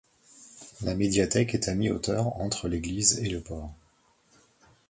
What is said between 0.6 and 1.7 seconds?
La médiathèque est